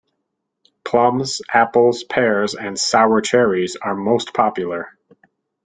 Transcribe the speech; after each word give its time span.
Plums, 0.83 1.43
apples, 1.53 2.03
pears, 2.03 2.55
and 2.55 2.75
sour-cherries 2.75 3.75
are 3.75 3.93
most 3.93 4.33
popular. 4.33 4.97